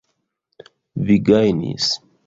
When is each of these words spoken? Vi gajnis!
Vi 1.09 1.19
gajnis! 1.29 1.95